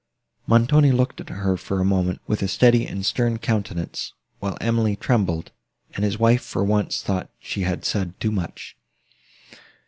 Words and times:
Montoni 0.47 0.91
looked 0.91 1.21
at 1.21 1.29
her 1.29 1.55
for 1.57 1.79
a 1.79 1.85
moment 1.85 2.21
with 2.25 2.41
a 2.41 2.47
steady 2.47 2.87
and 2.87 3.05
stern 3.05 3.37
countenance; 3.37 4.13
while 4.39 4.57
Emily 4.59 4.95
trembled, 4.95 5.51
and 5.93 6.03
his 6.03 6.17
wife, 6.17 6.41
for 6.41 6.63
once, 6.63 7.03
thought 7.03 7.29
she 7.39 7.61
had 7.61 7.85
said 7.85 8.19
too 8.19 8.31
much. 8.31 8.75